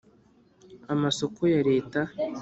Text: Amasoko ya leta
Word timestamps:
Amasoko 0.93 1.41
ya 1.53 1.61
leta 1.69 2.01